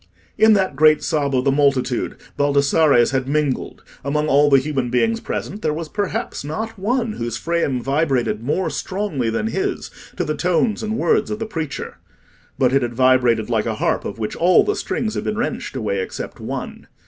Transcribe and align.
In 0.35 0.53
that 0.53 0.75
great 0.75 1.03
sob 1.03 1.35
of 1.35 1.43
the 1.45 1.51
multitude 1.51 2.15
Baldassarre's 2.35 3.11
had 3.11 3.27
mingled. 3.27 3.83
Among 4.03 4.27
all 4.27 4.49
the 4.49 4.57
human 4.57 4.89
beings 4.89 5.19
present, 5.19 5.61
there 5.61 5.75
was 5.75 5.89
perhaps 5.89 6.43
not 6.43 6.79
one 6.79 7.11
whose 7.13 7.37
frame 7.37 7.79
vibrated 7.79 8.41
more 8.41 8.71
strongly 8.71 9.29
than 9.29 9.45
his 9.45 9.91
to 10.17 10.23
the 10.23 10.33
tones 10.33 10.81
and 10.81 10.97
words 10.97 11.29
of 11.29 11.37
the 11.37 11.45
preacher; 11.45 11.99
but 12.57 12.73
it 12.73 12.81
had 12.81 12.95
vibrated 12.95 13.47
like 13.47 13.67
a 13.67 13.75
harp 13.75 14.03
of 14.03 14.17
which 14.17 14.35
all 14.35 14.63
the 14.63 14.75
strings 14.75 15.13
had 15.13 15.23
been 15.23 15.37
wrenched 15.37 15.75
away 15.75 15.99
except 16.01 16.39
one. 16.39 16.87